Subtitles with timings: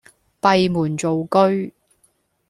[0.41, 1.71] 閉門造車